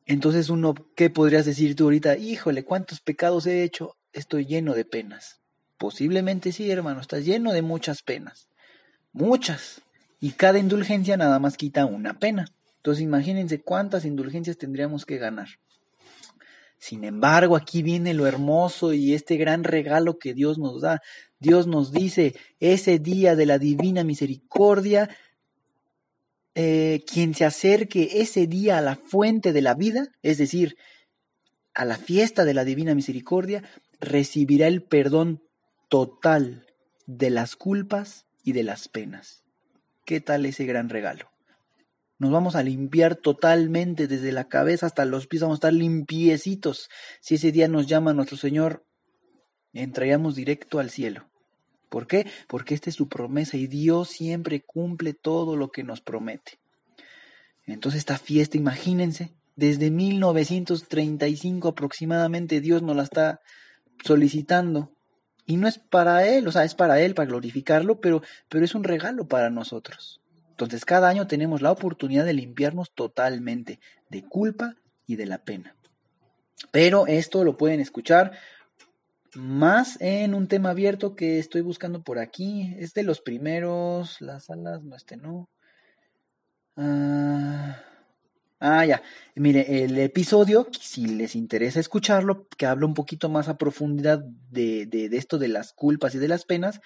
Entonces 0.07 0.51
uno, 0.51 0.75
¿qué 0.97 1.09
podrías 1.09 1.47
decir 1.47 1.77
tú 1.77 1.85
ahorita? 1.85 2.17
Híjole, 2.17 2.65
¿cuántos 2.65 3.01
pecados 3.01 3.47
he 3.47 3.63
hecho? 3.63 3.97
Estoy 4.13 4.45
lleno 4.45 4.75
de 4.75 4.85
penas. 4.85 5.44
Posiblemente 5.85 6.51
sí, 6.51 6.71
hermano, 6.71 7.03
estás 7.03 7.27
lleno 7.27 7.53
de 7.53 7.61
muchas 7.61 8.01
penas. 8.01 8.49
Muchas. 9.13 9.83
Y 10.19 10.31
cada 10.31 10.59
indulgencia 10.59 11.19
nada 11.19 11.39
más 11.39 11.59
quita 11.59 11.85
una 11.85 12.19
pena. 12.19 12.47
Entonces 12.77 13.05
imagínense 13.05 13.61
cuántas 13.61 14.07
indulgencias 14.07 14.57
tendríamos 14.57 15.05
que 15.05 15.19
ganar. 15.19 15.47
Sin 16.79 17.05
embargo, 17.05 17.55
aquí 17.55 17.83
viene 17.83 18.15
lo 18.15 18.27
hermoso 18.27 18.95
y 18.95 19.13
este 19.13 19.37
gran 19.37 19.63
regalo 19.63 20.19
que 20.19 20.33
Dios 20.33 20.57
nos 20.57 20.81
da. 20.81 21.03
Dios 21.39 21.67
nos 21.67 21.93
dice, 21.93 22.35
ese 22.61 22.99
día 22.99 23.37
de 23.37 23.45
la 23.45 23.59
divina 23.59 24.05
misericordia 24.05 25.11
eh, 26.55 27.05
quien 27.07 27.35
se 27.35 27.45
acerque 27.45 28.23
ese 28.23 28.47
día 28.47 28.79
a 28.79 28.81
la 28.81 28.97
fuente 28.97 29.53
de 29.53 29.61
la 29.61 29.75
vida, 29.75 30.09
es 30.23 30.39
decir, 30.39 30.79
a 31.75 31.85
la 31.85 31.99
fiesta 31.99 32.47
de 32.47 32.55
la 32.55 32.65
divina 32.65 32.95
misericordia, 32.95 33.63
recibirá 34.01 34.67
el 34.67 34.83
perdón 34.83 35.43
total 35.89 36.67
de 37.07 37.31
las 37.31 37.57
culpas 37.57 38.27
y 38.43 38.53
de 38.53 38.63
las 38.63 38.89
penas. 38.89 39.45
¿Qué 40.05 40.21
tal 40.21 40.47
ese 40.47 40.65
gran 40.65 40.89
regalo? 40.89 41.31
Nos 42.19 42.31
vamos 42.31 42.57
a 42.57 42.63
limpiar 42.63 43.17
totalmente 43.17 44.07
desde 44.07 44.33
la 44.33 44.49
cabeza 44.49 44.87
hasta 44.87 45.05
los 45.05 45.27
pies, 45.27 45.43
vamos 45.43 45.57
a 45.57 45.59
estar 45.59 45.73
limpiecitos. 45.73 46.89
Si 47.21 47.35
ese 47.35 47.53
día 47.53 47.69
nos 47.69 47.87
llama 47.87 48.13
nuestro 48.13 48.37
Señor, 48.37 48.87
entraríamos 49.73 50.35
directo 50.37 50.79
al 50.79 50.91
cielo. 50.91 51.29
¿Por 51.89 52.07
qué? 52.07 52.27
Porque 52.49 52.75
esta 52.75 52.91
es 52.91 52.97
su 52.97 53.09
promesa 53.09 53.57
y 53.57 53.67
Dios 53.67 54.09
siempre 54.09 54.63
cumple 54.63 55.15
todo 55.15 55.57
lo 55.57 55.71
que 55.71 55.85
nos 55.85 56.01
promete. 56.01 56.59
Entonces 57.67 58.01
esta 58.01 58.19
fiesta, 58.19 58.57
imagínense, 58.57 59.35
desde 59.57 59.91
1935 59.91 61.69
aproximadamente 61.69 62.61
Dios 62.61 62.83
nos 62.83 62.97
la 62.97 63.05
está 63.05 63.41
solicitando. 64.05 64.93
Y 65.47 65.57
no 65.57 65.69
es 65.69 65.79
para 65.79 66.27
Él, 66.27 66.47
o 66.49 66.53
sea, 66.53 66.65
es 66.65 66.75
para 66.75 67.01
Él, 67.01 67.15
para 67.15 67.29
glorificarlo, 67.29 68.01
pero, 68.01 68.23
pero 68.49 68.65
es 68.65 68.75
un 68.75 68.85
regalo 68.85 69.27
para 69.29 69.51
nosotros. 69.51 70.21
Entonces 70.51 70.85
cada 70.85 71.09
año 71.09 71.27
tenemos 71.27 71.63
la 71.63 71.73
oportunidad 71.73 72.25
de 72.25 72.33
limpiarnos 72.33 72.93
totalmente 72.95 73.81
de 74.09 74.25
culpa 74.25 74.77
y 75.07 75.17
de 75.17 75.27
la 75.27 75.39
pena. 75.39 75.75
Pero 76.71 77.07
esto 77.07 77.45
lo 77.45 77.57
pueden 77.57 77.81
escuchar 77.81 78.33
más 79.35 80.01
en 80.01 80.35
un 80.35 80.47
tema 80.47 80.71
abierto 80.71 81.17
que 81.17 81.39
estoy 81.39 81.61
buscando 81.61 82.03
por 82.03 82.19
aquí. 82.19 82.75
Es 82.79 82.95
de 82.95 83.03
los 83.03 83.21
primeros, 83.21 84.21
las 84.21 84.49
alas, 84.51 84.83
no, 84.83 84.97
este 84.97 85.17
no. 85.17 85.49
Ah, 86.77 87.83
ah, 88.61 88.85
ya. 88.85 89.03
Mire, 89.35 89.85
el 89.85 89.99
episodio, 89.99 90.69
si 90.79 91.07
les 91.07 91.35
interesa 91.35 91.81
escucharlo, 91.81 92.47
que 92.57 92.67
habla 92.67 92.87
un 92.87 92.95
poquito 92.95 93.29
más 93.29 93.49
a 93.49 93.59
profundidad 93.59 94.25
de, 94.51 94.87
de, 94.87 95.09
de 95.09 95.17
esto 95.17 95.39
de 95.39 95.49
las 95.49 95.73
culpas 95.73 96.15
y 96.15 96.19
de 96.19 96.29
las 96.29 96.45
penas, 96.45 96.81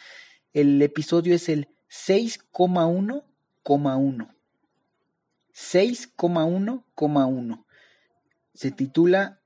el 0.53 0.81
episodio 0.83 1.35
es 1.35 1.49
el 1.49 1.69
6,1,1. 1.91 4.35
6,1,1. 5.55 7.65
Se 8.55 8.71
titula 8.71 9.39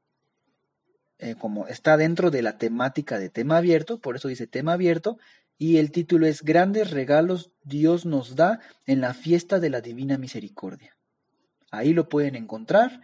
eh, 1.23 1.37
como 1.37 1.69
está 1.69 1.97
dentro 1.97 2.33
de 2.33 2.43
la 2.43 2.59
temática 2.59 3.21
de 3.21 3.31
tema 3.31 3.59
abierto, 3.59 4.01
por 4.01 4.17
eso 4.17 4.27
dice 4.27 4.49
tema 4.49 4.73
abierto, 4.73 5.19
y 5.57 5.77
el 5.77 5.93
título 5.93 6.27
es 6.27 6.43
Grandes 6.43 6.91
regalos 6.91 7.53
Dios 7.63 8.05
nos 8.05 8.35
da 8.35 8.59
en 8.87 9.01
la 9.01 9.15
fiesta 9.15 9.61
de 9.61 9.71
la 9.71 9.81
Divina 9.81 10.19
Misericordia. 10.19 10.97
Ahí 11.73 11.95
lo 11.95 12.09
pueden 12.09 12.37
encontrar, 12.37 13.01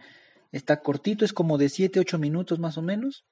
está 0.51 0.79
cortito, 0.79 1.25
es 1.25 1.33
como 1.33 1.57
de 1.57 1.69
7, 1.69 1.99
8 1.99 2.19
minutos 2.19 2.59
más 2.59 2.77
o 2.77 2.83
menos. 2.83 3.25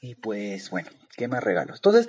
Y 0.00 0.16
pues 0.16 0.70
bueno, 0.70 0.90
¿qué 1.16 1.28
más 1.28 1.42
regalos? 1.42 1.78
Entonces, 1.78 2.08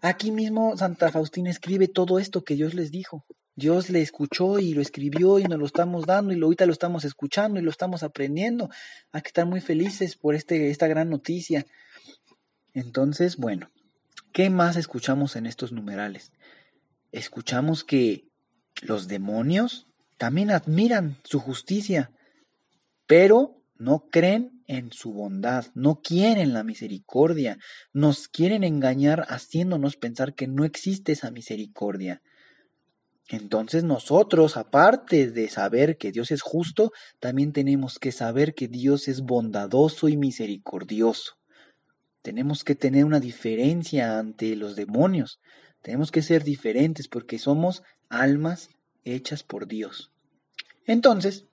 aquí 0.00 0.32
mismo 0.32 0.76
Santa 0.78 1.12
Faustina 1.12 1.50
escribe 1.50 1.86
todo 1.86 2.18
esto 2.18 2.42
que 2.42 2.54
Dios 2.54 2.72
les 2.72 2.90
dijo. 2.90 3.26
Dios 3.54 3.90
le 3.90 4.00
escuchó 4.00 4.58
y 4.60 4.72
lo 4.72 4.80
escribió 4.80 5.38
y 5.38 5.44
nos 5.44 5.58
lo 5.58 5.66
estamos 5.66 6.06
dando 6.06 6.32
y 6.32 6.36
lo, 6.36 6.46
ahorita 6.46 6.64
lo 6.64 6.72
estamos 6.72 7.04
escuchando 7.04 7.60
y 7.60 7.62
lo 7.62 7.70
estamos 7.70 8.02
aprendiendo. 8.02 8.70
Hay 9.12 9.20
que 9.20 9.28
estar 9.28 9.44
muy 9.44 9.60
felices 9.60 10.16
por 10.16 10.34
este, 10.34 10.70
esta 10.70 10.86
gran 10.86 11.10
noticia. 11.10 11.66
Entonces, 12.72 13.36
bueno, 13.36 13.70
¿qué 14.32 14.48
más 14.48 14.76
escuchamos 14.76 15.36
en 15.36 15.44
estos 15.44 15.72
numerales? 15.72 16.32
Escuchamos 17.12 17.84
que 17.84 18.24
los 18.80 19.06
demonios 19.06 19.87
también 20.18 20.50
admiran 20.50 21.16
su 21.24 21.40
justicia, 21.40 22.10
pero 23.06 23.62
no 23.76 24.08
creen 24.10 24.62
en 24.66 24.92
su 24.92 25.12
bondad, 25.12 25.66
no 25.74 26.00
quieren 26.02 26.52
la 26.52 26.64
misericordia, 26.64 27.58
nos 27.92 28.28
quieren 28.28 28.64
engañar 28.64 29.24
haciéndonos 29.28 29.96
pensar 29.96 30.34
que 30.34 30.48
no 30.48 30.64
existe 30.64 31.12
esa 31.12 31.30
misericordia. 31.30 32.20
Entonces 33.28 33.84
nosotros, 33.84 34.56
aparte 34.56 35.30
de 35.30 35.48
saber 35.48 35.96
que 35.96 36.10
Dios 36.10 36.30
es 36.30 36.42
justo, 36.42 36.92
también 37.20 37.52
tenemos 37.52 37.98
que 37.98 38.10
saber 38.10 38.54
que 38.54 38.68
Dios 38.68 39.06
es 39.06 39.20
bondadoso 39.20 40.08
y 40.08 40.16
misericordioso. 40.16 41.34
Tenemos 42.22 42.64
que 42.64 42.74
tener 42.74 43.04
una 43.04 43.20
diferencia 43.20 44.18
ante 44.18 44.56
los 44.56 44.76
demonios. 44.76 45.38
Tenemos 45.82 46.10
que 46.10 46.22
ser 46.22 46.42
diferentes 46.42 47.06
porque 47.06 47.38
somos 47.38 47.82
almas 48.08 48.70
hechas 49.14 49.42
por 49.42 49.66
Dios. 49.66 50.10
Entonces, 50.86 51.46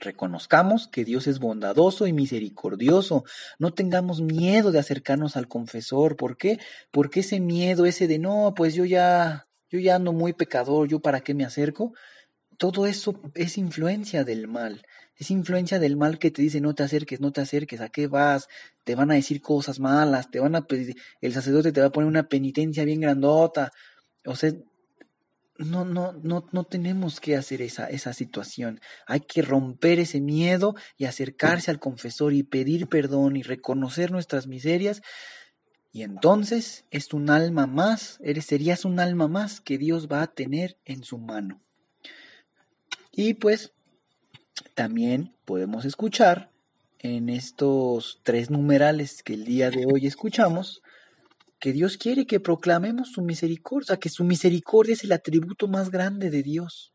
reconozcamos 0.00 0.88
que 0.88 1.04
Dios 1.04 1.26
es 1.26 1.38
bondadoso 1.38 2.06
y 2.06 2.12
misericordioso. 2.12 3.24
No 3.58 3.72
tengamos 3.72 4.20
miedo 4.20 4.72
de 4.72 4.78
acercarnos 4.78 5.36
al 5.36 5.48
confesor. 5.48 6.16
¿Por 6.16 6.36
qué? 6.36 6.58
Porque 6.90 7.20
ese 7.20 7.40
miedo, 7.40 7.86
ese 7.86 8.08
de 8.08 8.18
no, 8.18 8.52
pues 8.56 8.74
yo 8.74 8.84
ya 8.84 9.46
yo 9.72 9.80
ya 9.80 9.96
ando 9.96 10.12
muy 10.12 10.34
pecador, 10.34 10.86
yo 10.86 11.00
para 11.00 11.22
qué 11.22 11.32
me 11.32 11.46
acerco, 11.46 11.94
todo 12.58 12.86
eso 12.86 13.18
es 13.34 13.56
influencia 13.56 14.22
del 14.22 14.46
mal. 14.46 14.82
Es 15.16 15.30
influencia 15.30 15.78
del 15.78 15.96
mal 15.96 16.18
que 16.18 16.30
te 16.30 16.42
dice 16.42 16.60
no 16.60 16.74
te 16.74 16.82
acerques, 16.82 17.20
no 17.20 17.32
te 17.32 17.40
acerques, 17.40 17.80
¿a 17.80 17.88
qué 17.88 18.06
vas? 18.06 18.48
Te 18.84 18.94
van 18.94 19.10
a 19.10 19.14
decir 19.14 19.40
cosas 19.40 19.80
malas, 19.80 20.30
te 20.30 20.40
van 20.40 20.54
a 20.56 20.66
pedir, 20.66 20.96
el 21.22 21.32
sacerdote 21.32 21.72
te 21.72 21.80
va 21.80 21.86
a 21.86 21.92
poner 21.92 22.06
una 22.06 22.28
penitencia 22.28 22.84
bien 22.84 23.00
grandota. 23.00 23.72
O 24.26 24.36
sea, 24.36 24.52
no, 25.58 25.84
no, 25.84 26.12
no, 26.12 26.48
no 26.50 26.64
tenemos 26.64 27.20
que 27.20 27.36
hacer 27.36 27.62
esa, 27.62 27.88
esa 27.88 28.12
situación. 28.12 28.80
Hay 29.06 29.20
que 29.20 29.42
romper 29.42 29.98
ese 29.98 30.20
miedo 30.20 30.74
y 30.96 31.04
acercarse 31.04 31.70
al 31.70 31.78
confesor 31.78 32.32
y 32.32 32.42
pedir 32.42 32.88
perdón 32.88 33.36
y 33.36 33.42
reconocer 33.42 34.10
nuestras 34.10 34.46
miserias. 34.46 35.02
Y 35.92 36.02
entonces 36.02 36.86
es 36.90 37.12
un 37.12 37.28
alma 37.28 37.66
más, 37.66 38.18
eres, 38.22 38.46
serías 38.46 38.84
un 38.84 38.98
alma 38.98 39.28
más 39.28 39.60
que 39.60 39.76
Dios 39.76 40.08
va 40.10 40.22
a 40.22 40.32
tener 40.32 40.78
en 40.84 41.04
su 41.04 41.18
mano. 41.18 41.62
Y 43.12 43.34
pues 43.34 43.74
también 44.74 45.36
podemos 45.44 45.84
escuchar 45.84 46.50
en 46.98 47.28
estos 47.28 48.20
tres 48.22 48.48
numerales 48.48 49.22
que 49.22 49.34
el 49.34 49.44
día 49.44 49.70
de 49.70 49.84
hoy 49.84 50.06
escuchamos, 50.06 50.82
que 51.62 51.72
Dios 51.72 51.96
quiere 51.96 52.26
que 52.26 52.40
proclamemos 52.40 53.12
su 53.12 53.22
misericordia, 53.22 53.96
que 53.96 54.08
su 54.08 54.24
misericordia 54.24 54.94
es 54.94 55.04
el 55.04 55.12
atributo 55.12 55.68
más 55.68 55.92
grande 55.92 56.28
de 56.28 56.42
Dios, 56.42 56.92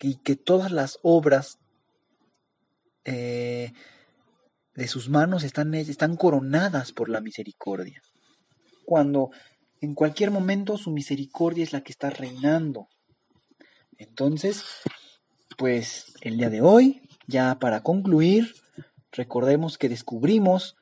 y 0.00 0.14
que 0.22 0.36
todas 0.36 0.70
las 0.70 1.00
obras 1.02 1.58
eh, 3.04 3.72
de 4.76 4.86
sus 4.86 5.08
manos 5.08 5.42
están, 5.42 5.74
están 5.74 6.14
coronadas 6.14 6.92
por 6.92 7.08
la 7.08 7.20
misericordia. 7.20 8.00
Cuando 8.86 9.30
en 9.80 9.94
cualquier 9.94 10.30
momento 10.30 10.78
su 10.78 10.92
misericordia 10.92 11.64
es 11.64 11.72
la 11.72 11.80
que 11.80 11.90
está 11.90 12.10
reinando. 12.10 12.86
Entonces, 13.98 14.62
pues 15.58 16.14
el 16.20 16.36
día 16.36 16.48
de 16.48 16.60
hoy, 16.60 17.02
ya 17.26 17.58
para 17.58 17.82
concluir, 17.82 18.54
recordemos 19.10 19.78
que 19.78 19.88
descubrimos 19.88 20.76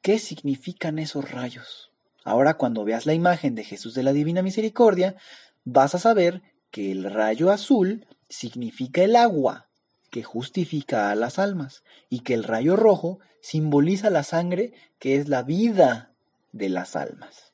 qué 0.00 0.18
significan 0.18 0.98
esos 0.98 1.30
rayos. 1.30 1.89
Ahora 2.30 2.54
cuando 2.54 2.84
veas 2.84 3.06
la 3.06 3.14
imagen 3.14 3.56
de 3.56 3.64
Jesús 3.64 3.92
de 3.92 4.04
la 4.04 4.12
Divina 4.12 4.40
Misericordia, 4.40 5.16
vas 5.64 5.96
a 5.96 5.98
saber 5.98 6.42
que 6.70 6.92
el 6.92 7.02
rayo 7.02 7.50
azul 7.50 8.06
significa 8.28 9.02
el 9.02 9.16
agua 9.16 9.68
que 10.10 10.22
justifica 10.22 11.10
a 11.10 11.16
las 11.16 11.40
almas 11.40 11.82
y 12.08 12.20
que 12.20 12.34
el 12.34 12.44
rayo 12.44 12.76
rojo 12.76 13.18
simboliza 13.42 14.10
la 14.10 14.22
sangre 14.22 14.72
que 15.00 15.16
es 15.16 15.28
la 15.28 15.42
vida 15.42 16.12
de 16.52 16.68
las 16.68 16.94
almas. 16.94 17.52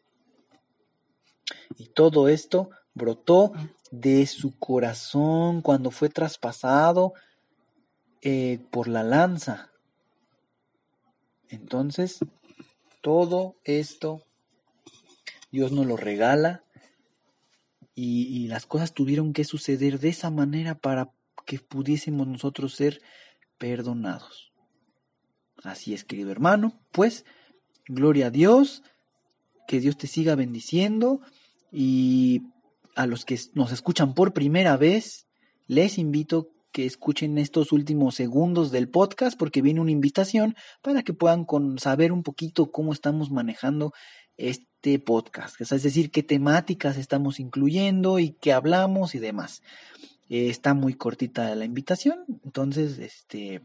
Y 1.79 1.87
todo 1.87 2.29
esto 2.29 2.69
brotó 2.93 3.53
de 3.91 4.27
su 4.27 4.59
corazón 4.59 5.63
cuando 5.63 5.91
fue 5.91 6.11
traspasado 6.11 7.15
eh, 8.21 8.59
por 8.71 8.89
la 8.89 9.03
lanza. 9.03 9.71
Entonces, 11.49 12.19
todo 13.01 13.57
esto 13.65 14.26
Dios 15.51 15.73
nos 15.73 15.87
lo 15.87 15.97
regala. 15.97 16.65
Y, 17.99 18.47
las 18.49 18.67
cosas 18.67 18.93
tuvieron 18.93 19.33
que 19.33 19.45
suceder 19.45 19.99
de 19.99 20.11
esa 20.11 20.31
manera 20.31 20.75
para 20.75 21.11
que 21.47 21.59
pudiésemos 21.59 22.27
nosotros 22.27 22.75
ser 22.75 23.01
perdonados. 23.57 24.53
Así 25.63 25.95
es, 25.95 26.05
querido 26.05 26.31
hermano, 26.31 26.79
pues, 26.93 27.25
gloria 27.89 28.27
a 28.27 28.31
Dios, 28.31 28.83
que 29.67 29.81
Dios 29.81 29.97
te 29.97 30.09
siga 30.09 30.35
bendiciendo. 30.35 31.23
Y 31.73 32.43
a 32.95 33.07
los 33.07 33.25
que 33.25 33.41
nos 33.55 33.73
escuchan 33.73 34.15
por 34.15 34.35
primera 34.35 34.77
vez, 34.77 35.27
les 35.67 35.97
invito 35.97 36.51
que 36.73 36.85
escuchen 36.85 37.39
estos 37.39 37.73
últimos 37.73 38.15
segundos 38.15 38.71
del 38.71 38.91
podcast 38.91 39.39
porque 39.39 39.63
viene 39.63 39.81
una 39.81 39.91
invitación 39.91 40.55
para 40.83 41.03
que 41.03 41.15
puedan 41.15 41.47
saber 41.79 42.13
un 42.13 42.23
poquito 42.23 42.71
cómo 42.71 42.93
estamos 42.93 43.31
manejando 43.31 43.95
este 44.37 44.99
podcast, 44.99 45.61
es 45.61 45.83
decir, 45.83 46.11
qué 46.11 46.23
temáticas 46.23 46.97
estamos 46.97 47.41
incluyendo 47.41 48.19
y 48.19 48.31
qué 48.31 48.53
hablamos 48.53 49.15
y 49.15 49.19
demás. 49.19 49.63
Eh, 50.29 50.49
está 50.49 50.75
muy 50.75 50.95
cortita 50.95 51.55
la 51.55 51.65
invitación, 51.65 52.25
entonces 52.45 52.99
este, 52.99 53.63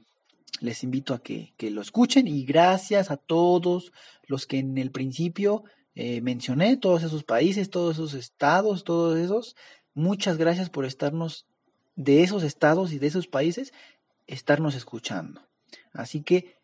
les 0.60 0.84
invito 0.84 1.14
a 1.14 1.20
que, 1.22 1.54
lo 1.60 1.82
escuchen 1.82 2.28
y 2.28 2.46
gracias 2.46 3.12
a 3.12 3.18
todos 3.18 3.92
los 4.28 4.46
que 4.46 4.60
en 4.60 4.78
el 4.78 4.92
principio 4.92 5.64
eh, 5.96 6.22
mencioné, 6.22 6.78
todos 6.78 7.04
esos 7.04 7.24
países, 7.24 7.70
todos 7.70 7.96
esos 7.96 8.14
estados, 8.14 8.84
todos 8.84 9.18
esos, 9.18 9.56
muchas 9.94 10.38
gracias 10.38 10.70
por 10.70 10.86
estarnos 10.86 11.46
de 11.96 12.24
esos 12.24 12.44
estados 12.44 12.94
y 12.94 13.00
de 13.00 13.08
esos 13.08 13.28
países, 13.28 13.74
estarnos 14.28 14.76
escuchando. 14.76 15.42
Así 15.94 16.22
que 16.22 16.56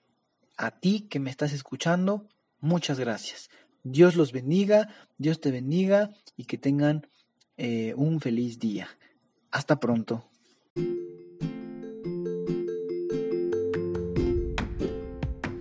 a 0.57 0.71
ti 0.71 1.01
que 1.09 1.19
me 1.19 1.29
estás 1.29 1.53
escuchando, 1.53 2.27
muchas 2.59 2.99
gracias. 2.99 3.49
Dios 3.91 4.15
los 4.15 4.33
bendiga, 4.33 4.89
Dios 5.17 5.39
te 5.39 5.49
bendiga 5.49 6.11
y 6.35 6.43
que 6.43 6.57
tengan 6.57 7.07
eh, 7.55 7.93
un 7.95 8.19
feliz 8.19 8.59
día. 8.59 8.89
Hasta 9.49 9.79
pronto. 9.79 10.25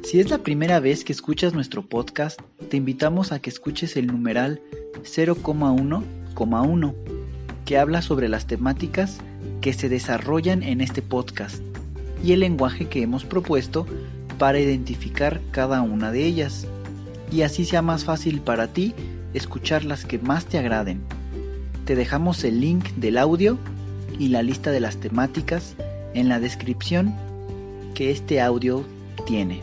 Si 0.02 0.20
es 0.20 0.30
la 0.30 0.38
primera 0.38 0.80
vez 0.80 1.04
que 1.04 1.12
escuchas 1.12 1.54
nuestro 1.54 1.88
podcast, 1.88 2.40
te 2.68 2.76
invitamos 2.76 3.32
a 3.32 3.40
que 3.40 3.50
escuches 3.50 3.96
el 3.96 4.08
numeral 4.08 4.60
0,1,1, 5.02 6.94
que 7.64 7.78
habla 7.78 8.02
sobre 8.02 8.28
las 8.28 8.46
temáticas 8.46 9.18
que 9.60 9.72
se 9.72 9.88
desarrollan 9.88 10.62
en 10.62 10.80
este 10.80 11.02
podcast 11.02 11.62
y 12.24 12.32
el 12.32 12.40
lenguaje 12.40 12.88
que 12.88 13.02
hemos 13.02 13.24
propuesto 13.24 13.86
para 14.38 14.60
identificar 14.60 15.40
cada 15.50 15.82
una 15.82 16.12
de 16.12 16.24
ellas 16.24 16.66
y 17.30 17.42
así 17.42 17.64
sea 17.64 17.82
más 17.82 18.04
fácil 18.04 18.40
para 18.40 18.68
ti 18.68 18.94
escuchar 19.34 19.84
las 19.84 20.04
que 20.04 20.18
más 20.18 20.46
te 20.46 20.58
agraden. 20.58 21.00
Te 21.84 21.94
dejamos 21.94 22.42
el 22.44 22.60
link 22.60 22.88
del 22.96 23.18
audio 23.18 23.58
y 24.18 24.28
la 24.28 24.42
lista 24.42 24.70
de 24.70 24.80
las 24.80 24.96
temáticas 24.96 25.74
en 26.14 26.28
la 26.28 26.40
descripción 26.40 27.14
que 27.94 28.10
este 28.10 28.40
audio 28.40 28.84
tiene. 29.26 29.60